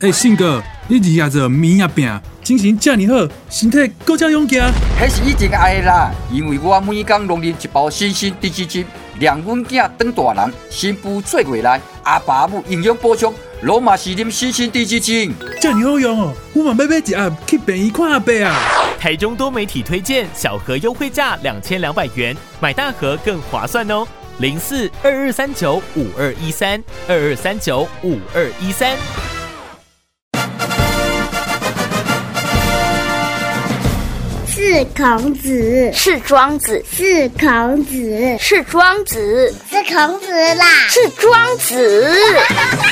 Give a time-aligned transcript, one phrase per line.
[0.00, 4.64] 哎，信哥，你日夜做面也饼，精神这么好，身体更加勇健。
[4.98, 8.86] 迄是以前爱的啦，因为我每天拢啉一包新鲜低脂精，
[9.20, 15.34] 让阮囝当大人，新妇做过来，阿爸母营养补充，罗马是啉新鲜低脂精。
[15.60, 18.56] 这么好用哦，我嘛要买一盒去便宜看阿伯啊。
[18.98, 24.08] 台中多媒体推荐，小盒优惠价两千两百元，买大盒更划算哦。
[24.38, 28.96] 零四二二三九五二一三二二三九五二一三。
[34.70, 42.16] 是孔子，是庄子，是孔子，是庄子，是孔子啦，是庄子，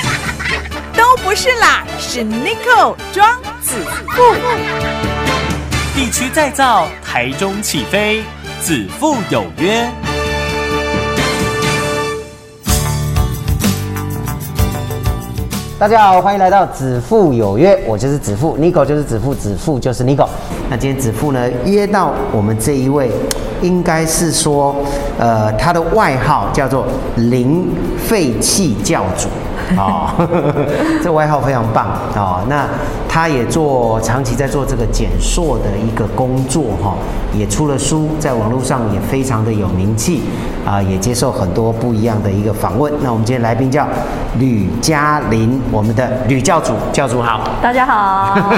[0.96, 3.76] 都不是啦，是 n i c o 庄子
[4.08, 4.34] 富。
[5.94, 8.24] 地区再造，台中起飞，
[8.60, 9.88] 子父有约。
[15.78, 20.26] 大家好，欢迎来到子父有约，我就是子父，Nico 就是子父，子父就是 Nico。
[20.68, 23.08] 那今天子父呢约到我们这一位，
[23.62, 24.74] 应该是说，
[25.20, 29.28] 呃，他的外号叫做零废弃教主。
[29.76, 30.10] 哦，
[31.02, 32.40] 这外号非常棒哦。
[32.48, 32.66] 那
[33.08, 36.94] 他也做长期在做这个减塑的一个工作哈，
[37.36, 40.22] 也出了书，在网络上也非常的有名气
[40.64, 42.92] 啊，也接受很多不一样的一个访问。
[43.02, 43.86] 那我们今天来宾叫
[44.38, 48.50] 吕嘉玲，我们的吕教主，教主好，大家好。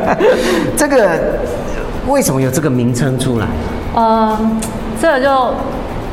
[0.76, 1.20] 这个
[2.06, 3.46] 为什么有这个名称出来？
[3.96, 4.60] 嗯，
[5.00, 5.54] 这个就。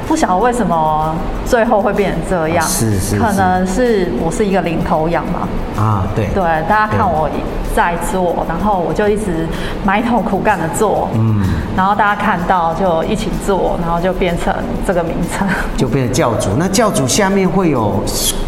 [0.08, 1.16] 不晓得为什么
[1.46, 5.48] 最后会变成这样，是是，可能是我是一个领头羊嘛。
[5.82, 7.30] 啊，对对，大家看我
[7.76, 9.48] 在做，然后我就一直
[9.84, 11.42] 埋头苦干的做，嗯，
[11.76, 14.54] 然后大家看到就一起做，然后就变成
[14.86, 16.50] 这个名称，就变成教主。
[16.58, 18.04] 那教主下面会有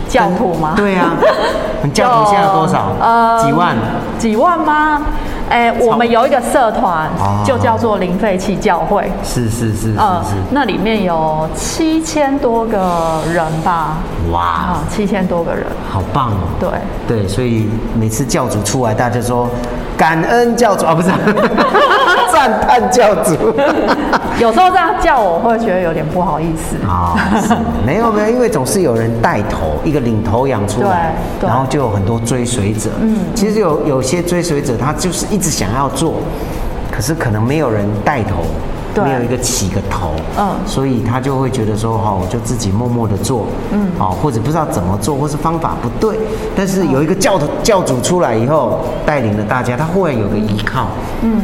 [0.07, 0.73] 教徒吗？
[0.75, 1.13] 对啊，
[1.93, 2.91] 教徒现在多少？
[2.99, 3.75] 呃，几万？
[4.19, 5.01] 几万吗？
[5.49, 7.09] 哎，我们有一个社团，
[7.45, 9.09] 就叫做零废弃教会。
[9.23, 13.97] 是是是是是，那里面有七千多个人吧？
[14.31, 16.47] 哇，七千多个人，好棒哦！
[16.59, 16.69] 对
[17.07, 19.47] 对，所以每次教主出来，大家说
[19.97, 21.09] 感恩教主啊，不是
[22.31, 23.33] 赞叹教主。
[24.39, 27.15] 有时候这样叫我会觉得有点不好意思啊。
[27.85, 32.89] 没有没有，因为总是有人带头，一个领头羊出来，然后就有很多追随者。
[33.01, 36.15] 嗯，其实有有些追随者，他就是一直想要做，
[36.91, 38.43] 可是可能没有人带头，
[39.03, 40.11] 没有一个起个头。
[40.37, 43.47] 嗯，所以他就会觉得说，哈，我就自己默默的做。
[43.71, 46.17] 嗯，哦，或者不知道怎么做，或是方法不对，
[46.55, 50.87] 但是有一个教头教主出来以后，带领了大家，他忽然有个依靠。
[51.21, 51.41] 嗯。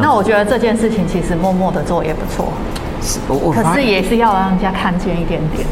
[0.00, 2.52] 那我觉得这件事情其实默默的做也不错，
[3.02, 5.66] 是，我可是也是要让人家看见一点点。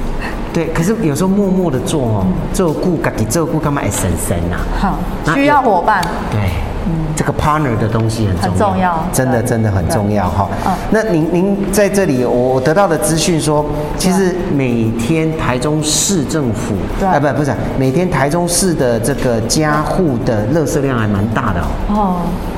[0.52, 3.82] 对，可是有时候默默的做哦，做顾自己做顾干嘛？
[3.90, 4.98] 神神呐，好，
[5.34, 6.02] 需要伙伴。
[6.30, 6.40] 对，
[6.86, 10.48] 嗯，这个 partner 的东西很重要，真的真的很重要哈。
[10.66, 13.64] 嗯，那您您在这里，我得到的资讯说，
[13.96, 21.66] 其实每天台中市政府，哎，不不是，每天台中市的这个家户的垃圾量还蛮大的哦。
[21.94, 22.16] 哦。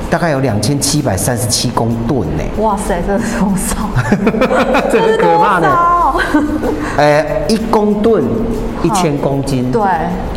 [0.09, 2.43] 大概有两千七百三十七公吨呢！
[2.57, 3.77] 哇塞，这是多少？
[4.91, 5.69] 这是可怕的。
[6.97, 8.23] 呃，一公吨
[8.83, 9.81] 一千公斤，对，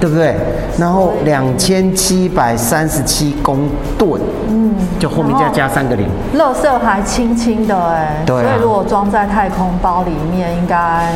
[0.00, 0.34] 对不对？
[0.78, 3.68] 然后两千七百三十七公
[3.98, 6.06] 吨，嗯，就后面再加三个零。
[6.36, 11.08] 垃圾还轻轻的哎，对，所以如果装在太空包里面，应该。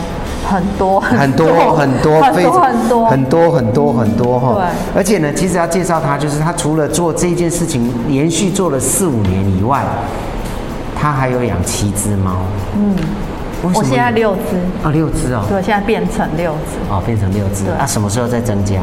[0.49, 4.65] 很多很多很多很多很多很多很多很多哈，对，
[4.97, 9.85] 而且呢，其实要介绍他，就是他除了做这件事情，连续做了四五年以外，
[10.99, 12.37] 他还有养七只猫。
[12.75, 12.95] 嗯，
[13.63, 14.57] 我现在六只。
[14.87, 16.79] 啊，六只哦，对，现在变成六只。
[16.91, 18.81] 哦，变成六只，啊，什么时候再增加？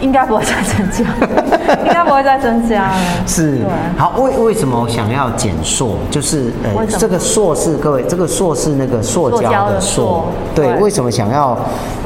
[0.00, 1.04] 应该不会再增加，
[1.86, 2.96] 应该不会再增加了。
[3.26, 3.60] 是，
[3.96, 5.96] 好，为为什么想要减塑？
[6.10, 10.24] 就是呃，这个塑是各位，这个塑是那个塑胶的塑，
[10.54, 11.56] 对，为什么想要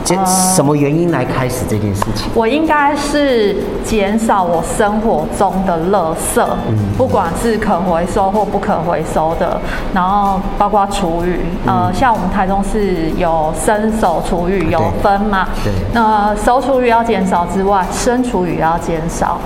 [0.05, 0.19] 减？
[0.27, 2.29] 什么原因来开始这件事情？
[2.35, 6.45] 我应该是减少我生活中的垃圾，
[6.97, 9.61] 不管是可回收或不可回收的，
[9.95, 15.49] 然后包括厨余，呃，像我们台中是有伸手厨余有分嘛？
[15.65, 15.73] 对。
[15.95, 19.39] 那手厨余要减少之外，生厨余要减少。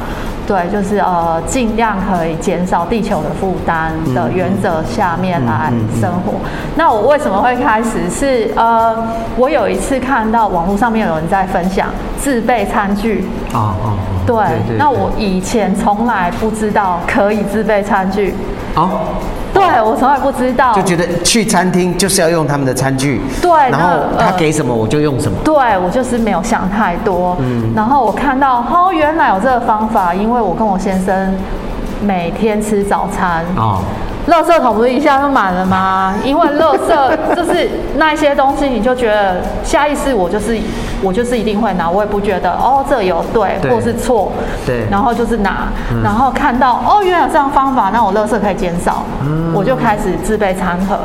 [0.44, 6.34] 对，就是呃，尽量可以减少地球的负担的原则下面来生活。
[6.75, 8.11] 那我为什么会开始？
[8.11, 8.93] 是呃，
[9.37, 11.87] 我有一次看到网络上面有人在分享
[12.19, 13.94] 自备餐具啊啊，
[14.26, 14.37] 对，
[14.76, 18.35] 那我以前从来不知道可以自备餐具。
[18.75, 18.90] 哦，
[19.70, 25.38] 对，我从来不知道，就觉得去餐厅就是要用他们的餐具，对然后他给什么我就用什么。
[25.44, 31.35] 对我就是没有想太多，嗯然后我看到哦，原来有这个方法，因为我跟我先生
[32.03, 33.44] 每天吃早餐。
[33.56, 33.81] 哦，
[34.29, 36.14] 垃圾桶不是一下就满了吗？
[36.25, 40.56] 因为垃圾就是那一些东西，你就觉得下意识我就是
[41.02, 43.70] 我就是一定会拿，我也不觉得哦这有对对。
[43.70, 44.32] 或是错，
[44.64, 44.87] 对。
[44.90, 46.02] 然后就是拿，嗯。
[46.02, 49.52] 然后看到哦原来有这样方法，那我垃圾可以减少，嗯。
[49.54, 50.99] 我就开始自备餐盒。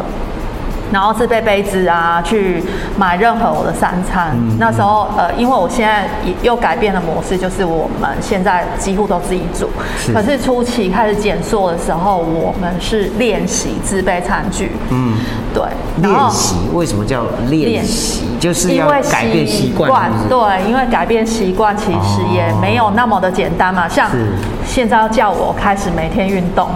[0.91, 2.63] 然后自备杯子啊，去
[2.97, 4.31] 买任何我的三餐。
[4.33, 9.69] 嗯那时候，呃，因为我现在也又改变了模式，就是我们现在几乎都自己煮。
[9.99, 14.71] 是可是初期开始减塑的时候，我们是练习自备餐具。
[14.89, 15.13] 嗯，
[15.53, 15.63] 对，
[16.01, 18.25] 练习为什么叫练练习？
[18.39, 23.87] 就是因为要改变习惯，对，因为改变习惯其实也没有那么的简单嘛。
[23.87, 24.27] 像是
[24.65, 26.69] 现在要叫我开始每天运动，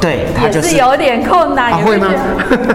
[0.00, 2.08] 对，他也就是是有点困难，也是啊会吗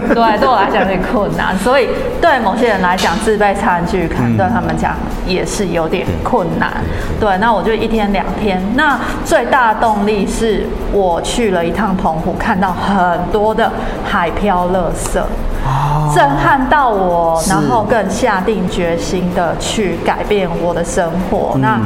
[0.08, 1.88] 对，对我来讲有点困难，所以
[2.20, 4.94] 对某些人来讲，自备餐具可能对他们讲
[5.26, 6.72] 也是有点困难。
[7.20, 8.60] 对，那我就一天两天。
[8.74, 13.70] 那最大的动力是我去了一趟澎湖，看到很多的
[14.04, 15.20] 海漂垃圾。
[16.14, 21.56] 震撼到我，然后更下定决心的去改变我的生活。
[21.58, 21.80] 那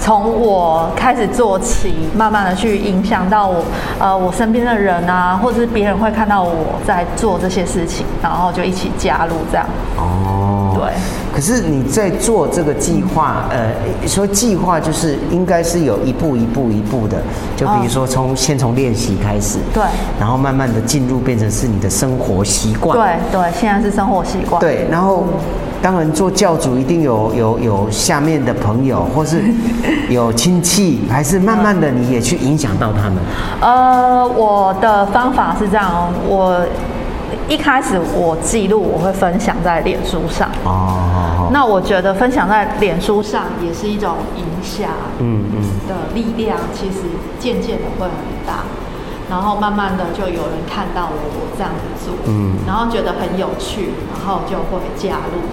[0.00, 3.64] 从我开始做起，慢慢的去影响到我，
[3.98, 9.66] 呃，我身边的人啊，或者是别人会看到我在做这些事情，然后就一起加入这样。
[9.96, 10.92] 哦，对。
[11.34, 13.72] 可是你在做这个计划，呃，
[14.06, 17.18] 说计划就是应该是有一步一步一步的，
[17.56, 19.82] 就比如说从先从练习开始，对
[20.18, 24.60] 然后慢慢的进入变成是你的生活习惯，对对，现在是生活习惯。
[24.60, 25.24] 对，然后
[25.80, 29.42] 当然做教主一定有有有下面的朋友，或是
[30.08, 33.18] 有亲戚，还是慢慢的你也去影响到他们。
[33.60, 36.60] 呃，我的方法是这样哦，我
[37.48, 40.48] 一开始我记录我会分享在脸书上。
[40.64, 41.07] 哦，
[41.52, 47.02] 那我觉得分享在脸书上也是一种影响嗯嗯，的力量，其实
[47.38, 48.64] 渐渐的会很大。
[49.30, 55.44] 然后慢慢的就有人看到我我这样子做，嗯然后觉得很有趣，然后就会加入。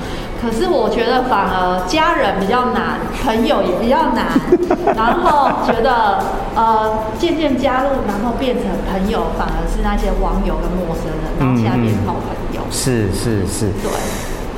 [0.42, 4.32] 可是我觉得反而家人比较难，朋友也比较难，
[4.96, 6.24] 然后觉得
[6.56, 12.62] 呃渐渐加入，然后变成朋友，反而是那些网友跟陌生人，然后现在变好朋友。
[12.72, 13.92] 是是是，对，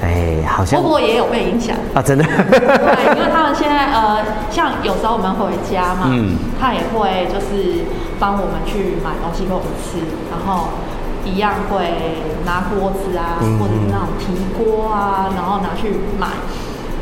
[0.02, 1.76] 哎，好像不过也有被影响。
[1.94, 7.86] 啊，真的，对，因为他们现在呃，像有时候我们回家嘛，嗯他也会就是
[8.20, 9.98] 帮我们去买东西给我们吃，
[10.30, 10.70] 然后
[11.26, 15.90] 一样会拿锅子啊，嗯或者是那种提锅啊，然后拿去
[16.20, 16.28] 买。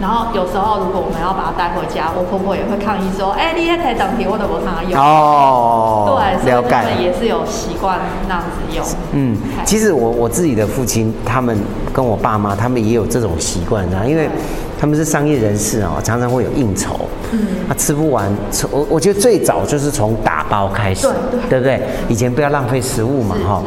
[0.01, 4.99] 然后有时候如果我们要把它带回家，我婆婆也会抗议说：“哎、你也可以等皮，我都不看用。
[4.99, 8.85] 哦，对，所以他了解们也是有习惯那样子用。
[9.13, 11.57] 嗯，其实我我自己的父亲，他们
[11.93, 14.29] 跟我爸妈，他们也有这种习惯，啊，因为
[14.77, 16.99] 他们是商业人士哦，常常会有应酬，
[17.31, 17.39] 嗯，
[17.69, 21.81] 他吃不完，从我我觉得最早就是从打包开始，对对对不对？
[22.09, 23.63] 以前不要浪费食物嘛，哈。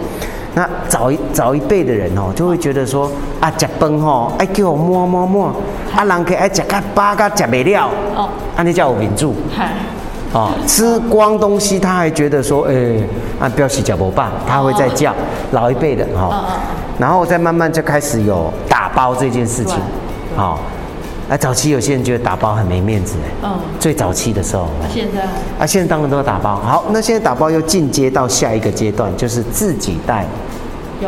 [0.54, 3.10] 那早一早一辈的人哦，就会觉得说
[3.40, 5.52] 啊，食饭吼，爱叫我摸摸摸，
[5.94, 9.34] 啊，人可爱食甲饱甲食袂了，哦，安尼叫有民主。
[9.54, 9.72] 嗨，
[10.32, 12.74] 哦，吃光东西他还觉得说，哎、
[13.38, 15.14] 啊，表示脚不棒，他会再叫、
[15.52, 16.44] 老一辈的哈、
[16.98, 20.58] 然后再慢慢就开始有打包这件事情，对好、
[21.28, 25.22] 啊，早期有些人觉得打包很没面子哎，嗯，最早期的时候，现在
[25.58, 26.56] 啊，现在当然都要打包。
[26.56, 30.26] 好，那现在打包又进阶到下一个阶段，就是自己带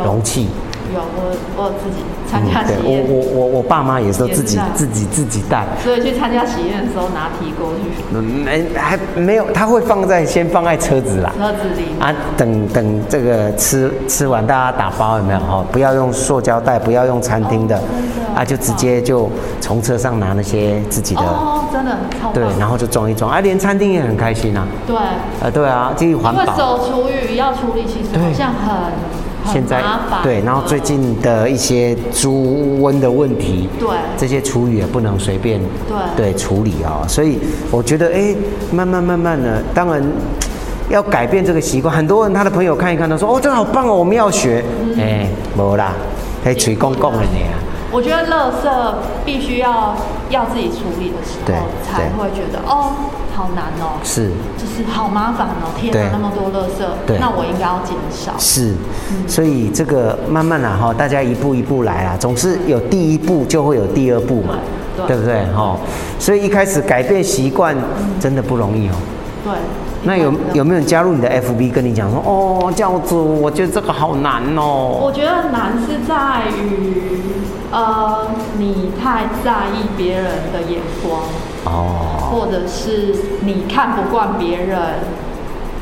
[0.05, 0.49] 容器。
[0.93, 5.67] 有我我有自己参加喜宴，我我我爸妈也是都自己自己自己带。
[5.83, 8.05] 所以去参加喜宴的时候拿提锅去。
[8.15, 11.33] 嗯，没还没有，他会放在先放在车子啦。
[11.37, 11.99] 车子里。
[11.99, 15.41] 啊，等等这个吃吃完，大家打包有没有？
[15.41, 15.65] 哈？
[15.73, 17.83] 不要用塑胶袋，不要用餐厅的，的
[18.35, 19.29] 啊，就直接就
[19.61, 21.97] 从车上拿那些自己的，哦，真的
[22.33, 28.93] 对，然后就装一装，啊，连餐厅也很开心啊，对，啊，对啊，这环因为厨余要处理，其实好像很很
[29.47, 29.83] 现在。
[30.23, 35.61] 对，然后最近的一些猪瘟的问题，对这些厨余也不能随便
[36.17, 37.39] 对对处理哦、所以
[37.71, 38.35] 我觉得哎，
[38.73, 40.03] 慢慢慢慢的，当然
[40.89, 41.95] 要改变这个习惯。
[41.95, 44.63] 很多人他的朋友看一看他说哦，这个好棒哦，我们要学。
[44.99, 45.93] 哎、没啦，
[46.45, 47.57] 还吹公公的呢啊。
[47.93, 48.95] 我觉得垃圾
[49.25, 49.95] 必须要
[50.31, 52.93] 要自己处理的时候，才对会觉得哦，
[53.35, 58.33] 好难哦，是就是好麻烦哦，天对哪，那么多垃圾对，那我应该要减少。
[58.39, 58.75] 是，
[59.27, 64.55] 所以这个慢慢啦哈，大家一步一步来啦，总是有第一步就会有第二步嘛，
[64.97, 65.77] 对对不对哈？
[66.19, 67.77] 所以一开始改变习惯
[68.21, 68.95] 真的不容易哦。
[69.45, 69.53] 对。
[70.03, 74.99] 那有有没有人加入你的 FB 跟你讲说，哦，教主，我觉得这个好难哦。
[74.99, 77.03] 我觉得难是在于，
[77.73, 78.27] 呃，
[78.59, 81.23] 你太在意别人的眼光，
[81.65, 84.79] 哦，或者是你看不惯别人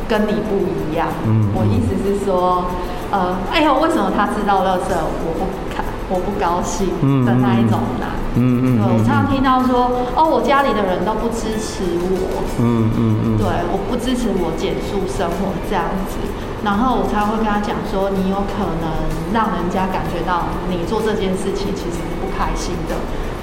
[0.06, 1.08] 跟你不一样。
[1.24, 2.64] 嗯我意思是说，
[3.10, 8.08] 呃，哎呦，为什么他知道乐色，我不看，我不高兴嗯的那一种难。
[8.34, 11.82] 嗯嗯对，我嗯常常听到说，哦，我家里的人都不支持
[12.22, 16.16] 我，嗯嗯嗯，对，我不支持我减速生活这样子。
[16.64, 18.90] 然后我才会跟他讲说，你有可能
[19.32, 22.94] 让人家感觉到你做这件事情其实是不开心的，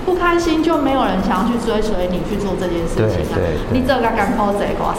[0.05, 3.39] 不开心就没有人想要去追随你去做这件事情啊。
[3.71, 4.35] 你这个敢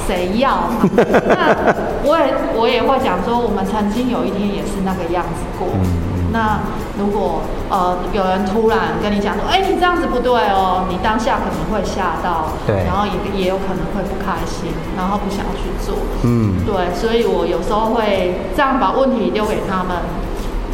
[0.07, 0.81] 谁要嘛？
[1.29, 1.73] 那
[2.05, 5.69] 我也我也会讲说，我们曾经有一天也是那个样子过。
[5.77, 6.61] 嗯那
[6.99, 7.41] 如果
[7.71, 12.85] 呃有人突然跟你讲说，哎、你这样子不对哦，你当下可能会吓到，对。
[12.85, 16.61] 然后也也有可能会不开心，然后不想去做，嗯。
[16.67, 19.97] 对，所以我有时候会这样把问题丢给他们，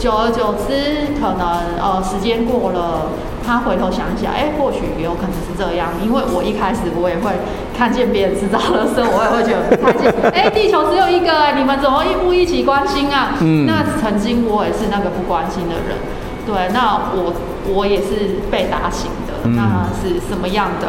[0.03, 3.07] 久而久之，可能呃时间过了，
[3.47, 7.31] 他回头想一下，哎、或许也有可能是这样，因为我一开始我也会
[7.79, 13.39] 看见别人制造的时候，我也会觉得哎、地球只有一个、哎，你们怎么一不一起关心啊？
[13.39, 15.95] 嗯那曾经我也是那个不关心的人，
[16.45, 17.33] 对，那我
[17.73, 20.89] 我也是被打醒的，嗯那是什么样的？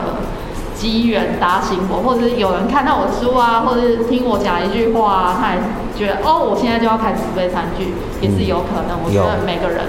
[0.84, 5.62] 机缘打醒我，或者是有人看到我的书啊，或者是听我讲一句话啊，他也
[5.96, 9.00] 觉得哦，我现在就要开始背餐具，也是有可能。
[9.02, 9.80] 我觉得每个人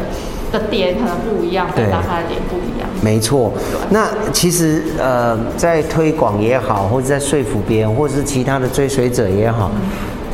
[0.53, 1.87] 的点可能不一样，对。
[1.87, 2.89] 被打开的点不一样。
[3.03, 3.53] 没错，
[3.91, 9.73] 那其实呃，在推广也好，或者在说服别人，或者是其他的追随者也好，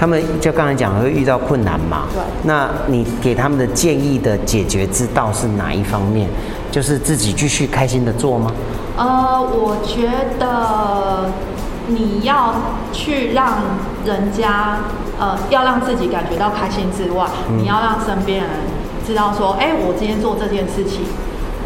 [0.01, 2.05] 他们就刚才讲会遇到困难嘛。
[2.15, 6.27] 对那你给他们的建议的解决之道是哪一方面？
[6.71, 8.51] 就是自己继续开心的做吗？
[8.97, 11.31] 呃，我觉得
[11.89, 12.55] 你要
[12.93, 13.59] 去让
[14.07, 14.79] 人家
[15.19, 18.49] 呃，要让自己感觉到开心之外，嗯你要让身边人
[19.07, 21.03] 知道说，哎、我今天做这件事情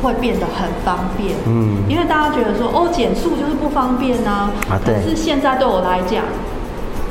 [0.02, 1.36] 会变得很方便。
[1.46, 4.50] 嗯因为大家觉得说，哦，减速就是不方便啊。
[4.70, 6.24] 啊对可是现在对我来讲，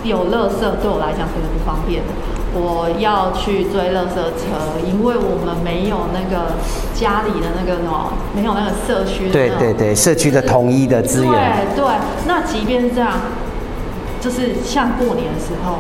[0.04, 2.10] 有垃圾对我来讲是不方便的。
[2.56, 6.54] 我要去追垃圾车，因为我们没有那个
[6.94, 11.66] 家里的那个什么，没有那个社区的对对对，社区的统一的资源。
[11.76, 11.96] 对对，
[12.28, 13.12] 那即便是这样，
[14.22, 15.80] 就是像过年的时候，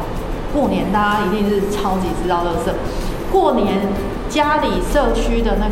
[0.51, 2.74] 过年大家一定是超级知道垃圾。
[3.32, 3.77] 过年
[4.27, 5.68] 家里社区的那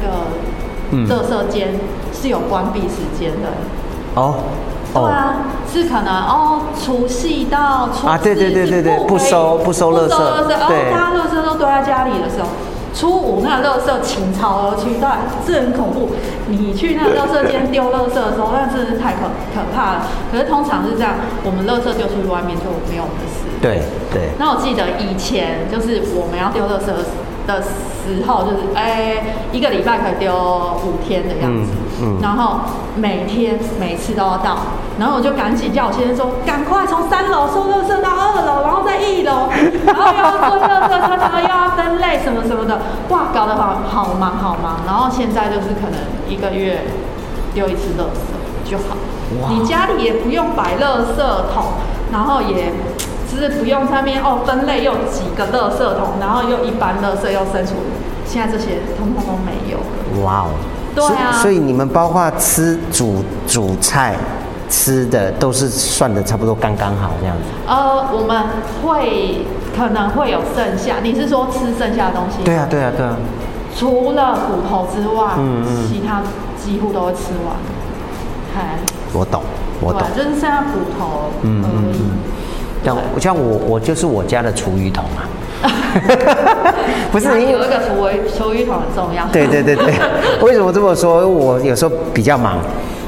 [0.91, 1.79] 嗯个垃圾间
[2.13, 3.49] 是有关闭时间的。
[4.13, 4.35] 哦
[4.93, 5.35] 对啊，
[5.71, 12.47] 是可能哦，除夕到初啊对对对对对四不收不收垃圾不收垃圾，哦，对大家垃圾都堆在家里的时候。
[12.93, 15.07] 初五那个垃圾倾巢而去，对，
[15.47, 16.11] 这很恐怖。
[16.47, 20.01] 你去那个垃圾间丢垃圾的时候，那真是太可可怕了。
[20.29, 21.15] 可是通常是这样，
[21.47, 23.47] 我们垃圾丢出去外面就没有我们的事。
[23.63, 27.53] 对对，那我记得以前就是我们要丢垃圾的时候，就
[28.51, 30.33] 是哎、一个礼拜可以丢
[30.85, 31.71] 五天的样子，
[32.01, 32.61] 嗯嗯然后
[32.95, 34.57] 每天每次都要到，
[34.99, 39.49] 然后我就赶紧叫我先生说，赶快从三楼收垃圾到二楼，然后在一楼，
[39.85, 42.79] 然后又要做垃圾车，然后又要分类什么什么的，
[43.09, 44.79] 哇，搞得好好忙好忙。
[44.85, 46.81] 然后现在就是可能一个月
[47.53, 48.95] 丢一次垃圾就好，
[49.49, 51.17] 你家里也不用摆垃圾
[51.53, 51.73] 桶，
[52.11, 52.71] 然后也。
[53.31, 57.75] 就是不用上面哦，分类又几个垃圾桶，然后又一般垃圾又生出，
[58.25, 60.25] 现在这些通通都没有了。
[60.25, 60.49] 哇哦。
[60.93, 64.13] 对啊所以所以你们包括吃煮煮菜
[64.69, 67.43] 吃的都是算的差不多刚刚好这样子。
[67.65, 68.43] 呃，我们
[68.83, 72.43] 会可能会有剩下，你是说吃剩下的东西？
[72.43, 73.15] 对啊对啊对啊。
[73.73, 76.21] 除了骨头之外，嗯嗯其他
[76.61, 77.55] 几乎都会吃完。
[78.53, 78.79] 嗨，
[79.13, 79.41] 我懂，
[79.79, 80.01] 我懂。
[80.13, 81.63] 就是剩下骨头嗯
[82.81, 82.85] 已。
[82.85, 85.27] 像像我我就是我家的厨余桶啊。
[87.11, 89.25] 不是你有一个厨余厨余桶很重要。
[89.31, 89.93] 对对对对，
[90.41, 91.27] 为什么这么说？
[91.27, 92.57] 我有时候比较忙，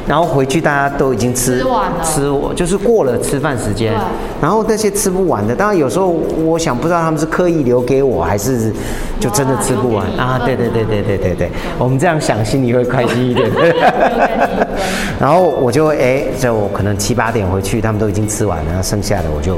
[0.07, 2.03] 然后回去大家都已经吃吃完了。
[2.03, 3.93] 吃我就是过了吃饭时间，
[4.41, 8.71] 然后那些吃不完的，当然有时候我想不知道他们是刻意留给我，还是
[9.19, 10.05] 就真的吃不完。
[10.17, 10.41] 啊？
[10.43, 13.49] 对对对对对对对，我们这样想心里会开心一点。
[15.19, 19.57] 然后我就哎，就我可能七八点回去，他们都已经吃完了，剩下的我就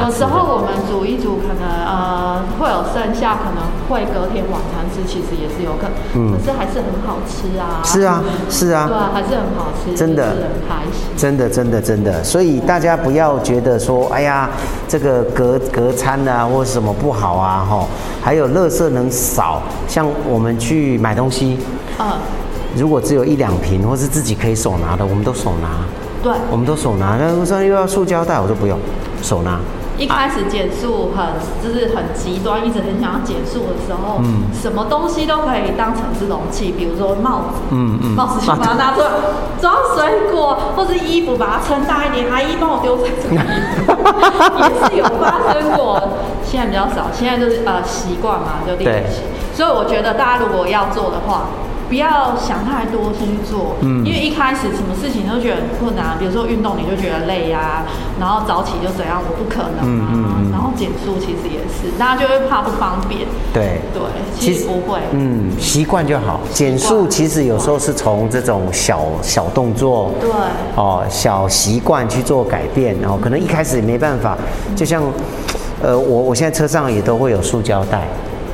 [0.00, 7.82] 有时候我们煮一煮，可能呃会有剩下，可能会隔天晚餐吃，其实也是有可能，嗯可是还是很好吃啊。
[7.84, 11.02] 是啊是啊对啊，还是很好吃，真的就是很开心。
[11.16, 14.48] 真的，真的，真的，所以大家不要觉得说，哎呀，
[14.88, 17.84] 这个隔隔餐啊，或者什么不好啊，哈，
[18.22, 21.58] 还有垃圾能少，像我们去买东西，
[21.98, 22.06] 嗯，
[22.76, 25.68] 如果只有一两瓶，或是自己可以手拿的，我们都手拿，
[26.22, 27.16] 对我们都手拿。
[27.18, 28.78] 那我说又要塑胶袋，我说不用，
[29.22, 29.60] 手拿。
[29.98, 31.26] 一开始减速很
[31.62, 39.06] 就是很极端，一直很想要减速的时候，嗯什么东西都可以当成是容器，比如说帽子，嗯嗯帽子就把它拿出来
[39.60, 43.36] 装水果，或是衣服把它撑大一点，阿姨帮我丢在这里，
[44.58, 46.00] 也是有发生过。
[46.44, 49.22] 现在比较少，现在就是呃习惯嘛，就练习。
[49.54, 51.44] 所以我觉得大家如果要做的话，
[51.92, 53.76] 不要想太多，先去做。
[53.82, 57.84] 嗯因为一开始什么事情都觉得很困难，比如说运动你就觉得累呀、
[58.18, 60.08] 然后早起就怎样，我不可能啊。
[60.08, 63.28] 嗯嗯嗯然后减速其实也是，大家就会怕不方便。
[63.52, 63.82] 对。
[63.92, 64.00] 对，
[64.40, 65.00] 其实不会。
[65.12, 66.40] 嗯，习惯就好。
[66.54, 70.30] 减速其实有时候是从这种小小动作，对
[70.76, 74.38] 哦，小习惯去做改变，然后可能一开始也没办法，
[74.74, 75.04] 就像，
[75.82, 78.08] 呃，我我现在车上也都会有塑胶袋，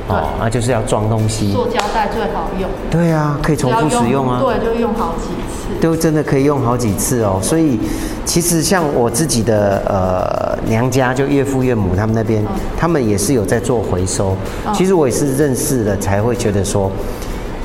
[0.09, 1.53] 哦，那，就是要装东西。
[1.53, 4.41] 做胶袋最好用，对啊，可以重复使用啊。
[4.41, 5.79] 对，就用好几次。
[5.79, 7.79] 都真的可以用好几次哦，所以
[8.25, 12.43] 其实像我自己的呃娘家，就岳父岳母他们那边，
[12.75, 14.35] 他们也是有在做回收。
[14.65, 16.91] 嗯其实我也是认识了才会觉得说，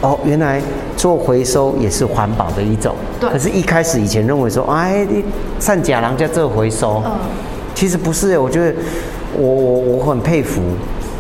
[0.03, 0.61] 哦，原来
[0.99, 2.95] 做回收也是环保的一种。
[3.19, 5.25] 对可是，一开始以前认为说，哎，你
[5.59, 7.13] 善假郎叫做回收，嗯
[7.75, 8.75] 其实不是，我觉得
[9.37, 10.61] 我我我很佩服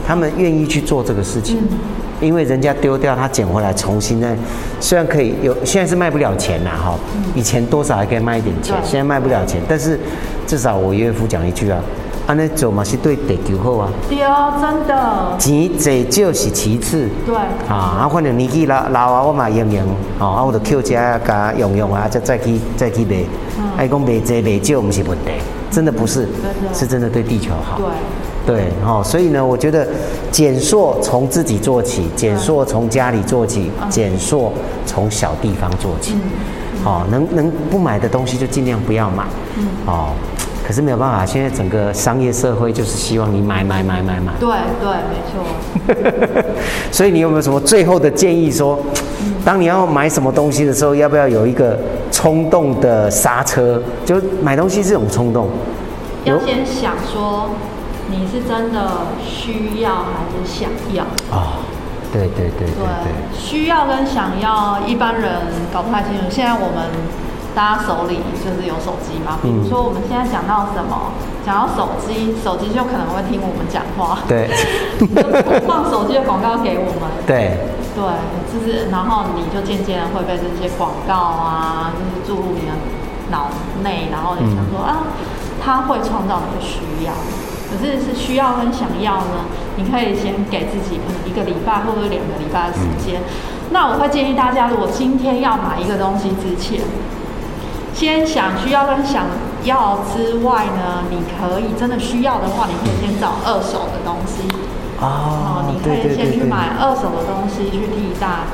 [0.06, 1.78] 他们愿意去做这个事情，嗯。
[2.20, 4.34] 因为人家丢掉，他捡回来重新再，
[4.80, 6.94] 虽然可以有，现在是卖不了钱啦哈，
[7.34, 9.98] 以前多少还可以卖一点钱，现在卖不了钱，但是
[10.46, 11.78] 至少我岳父讲一句啊，
[12.26, 14.18] 安尼做嘛是对地球好啊，丢，
[14.60, 17.08] 真的，钱济少是其次。
[17.26, 17.34] 对，
[17.68, 19.84] 啊，啊，反正年纪老老啊，我嘛用用，
[20.20, 23.26] 哦，啊，我就扣家加用用啊，再再去再去卖，
[23.58, 23.64] 嗯。
[23.76, 25.32] 爱讲卖济卖少，不是问题，
[25.70, 26.28] 真的不是，
[26.72, 27.76] 是真的对地球好。
[27.78, 27.86] 对。
[28.46, 29.86] 对，哦，所以呢，我觉得
[30.30, 34.52] 减塑从自己做起，减塑从家里做起，减塑
[34.84, 36.14] 从小地方做起。
[36.84, 39.24] 哦，能能不买的东西就尽量不要买。
[39.56, 40.10] 嗯哦，
[40.66, 44.32] 可是没有办法，现在整个商业社会就是希望你买买买买买。
[44.38, 44.48] 对
[44.80, 46.44] 对，没错。
[46.92, 48.78] 所以你有没有什么最后的建议说，
[49.42, 51.78] 当你要买什么东西的时候，要不要有一个
[52.12, 53.82] 冲动的刹车？
[54.04, 55.48] 就买东西这种冲动。
[56.24, 57.48] 要先想说，
[58.10, 61.04] 你是真的需要还是想要？
[61.34, 61.64] 啊、
[62.12, 63.12] 对对对对对。
[63.34, 65.40] 需要跟想要，一般人
[65.72, 66.24] 搞不太清楚。
[66.30, 66.90] 现在我们
[67.54, 71.12] 大家手里就是有手机嘛，比如说我们现在讲到什么，
[71.46, 74.50] 讲到手机，手机就可能会听我们讲话，对
[74.98, 77.10] 就放手机的广告给我们。
[77.26, 77.58] 对
[77.94, 78.02] 对，
[78.50, 82.72] 就是然后你就渐渐会被这些广告啊，就是注入你的
[83.30, 83.46] 脑
[83.84, 85.06] 内，然后你想说、啊，
[85.62, 87.12] 它会创造你的需要。
[87.74, 93.20] 可是是需要跟想要呢，你可以先给自己可能一个礼拜或者两个礼拜的时间。
[93.70, 96.80] 那我会建议大家，如果今天要买一个东西之前，
[97.92, 99.24] 先想需要跟想
[99.64, 104.46] 要之外呢，你可以真的需要的话，你可以先找二手的东西。
[105.00, 108.46] 哦你可以先去买二手的东西去替代，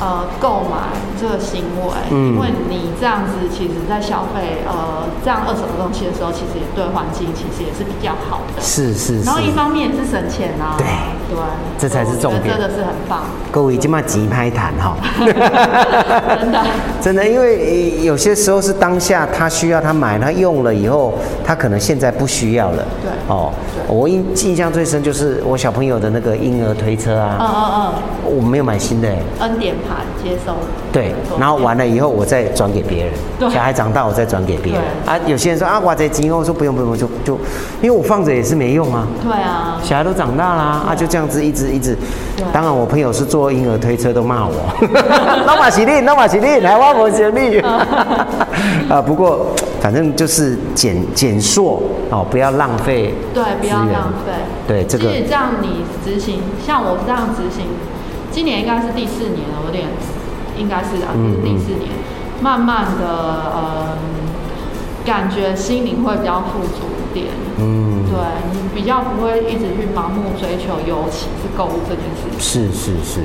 [0.00, 2.34] 呃，购买这个行为，嗯。
[2.34, 8.62] 因为你这样子，其实在消费呃这样二手的东西的时候，其实也对环境其实也是比较好的。
[8.62, 9.24] 是是是。
[9.24, 9.40] 然后。
[9.44, 10.86] 一方面也是省钱啊，对。
[11.28, 11.38] 对，
[11.78, 12.58] 这才是重点。
[12.58, 16.60] 真的是很棒，各位今嘛急拍谈哈，真的。
[17.00, 22.84] 真的，因为呃有些时候是当下他需要他买，他用了以后，他可能现在不需要了。
[23.02, 23.10] 对。
[23.28, 23.52] 哦，
[23.88, 27.36] 我印印象最深就是我小朋友的那个婴儿推车啊。
[27.40, 28.36] 嗯嗯，嗯。
[28.36, 29.16] 我没有买新的哎。
[29.40, 30.54] 嗯，恩典牌接收。
[30.92, 34.82] 对，然后完了以后我再转给别人， 对小孩长大我再转给别人。
[35.06, 37.34] 啊，有些人说啊，我在金，我说不用不用，就就，
[37.82, 39.06] 因为我放着也是没用啊。
[39.22, 41.96] 对啊，小孩都长大啦，啊，就这样子一直一直
[42.36, 42.44] 对。
[42.52, 44.52] 当然，我朋友是坐婴儿推车都骂我，
[45.46, 47.60] 那马喜力，那马喜力，来挖我行力。
[48.88, 49.46] 啊，不过
[49.80, 54.32] 反正就是减减缩哦，不要浪费对，不要浪费。
[54.66, 57.66] 对这个其实这样你执行，像我这样执行，
[58.34, 59.86] 今年应该是第四年了，我有点
[60.58, 61.88] 应该是啊，嗯第四年，
[62.40, 63.96] 慢慢的，呃，
[65.06, 67.26] 感觉心灵会比较富足一点。
[67.58, 68.18] 嗯，对
[68.52, 72.40] 你比较不会一直去盲目追求，尤其是购物这件事情。
[72.40, 73.20] 是是是，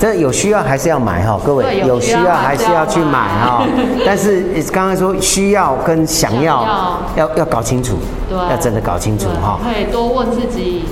[0.00, 3.62] 这有需要还是要买哈，各位有需要还是要去买哈。
[4.06, 7.98] 但是刚刚说需要跟想要要要搞清楚，
[8.30, 9.60] 对，要真的搞清楚哈。
[9.62, 10.86] 可以多问自己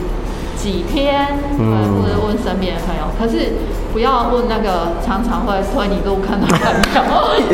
[0.56, 1.26] 几天，
[1.58, 3.02] 嗯嗯，或者问身边的朋友。
[3.18, 3.52] 可是
[3.92, 6.58] 不要问那个常常会推你入坑的朋
[6.94, 7.02] 友，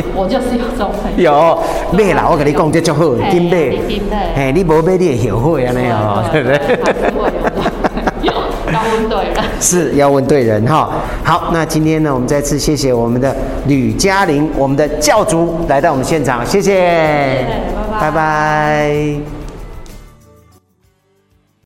[0.15, 1.31] 我就是有这种朋友。
[1.31, 1.59] 有
[1.91, 6.57] 买啦，我跟你讲，这足好，嘿金买你紧买，嘿，你无买你会后悔安尼哦，对不 对？
[6.57, 7.29] 还是会
[8.23, 8.41] 有的。
[8.93, 9.43] 问对人。
[9.59, 10.89] 是要问对人哈。
[11.23, 13.35] 好，那今天呢，我们再次谢谢我们的
[13.67, 17.45] 吕嘉玲，我们的教主来到我们现场，谢谢，
[17.99, 19.40] 拜拜拜拜